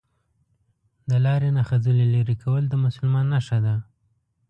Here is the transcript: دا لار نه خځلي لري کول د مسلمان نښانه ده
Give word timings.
دا 1.09 1.17
لار 1.25 1.41
نه 1.57 1.63
خځلي 1.69 2.05
لري 2.15 2.35
کول 2.43 2.63
د 2.69 2.73
مسلمان 2.85 3.25
نښانه 3.33 3.59
ده 3.65 3.75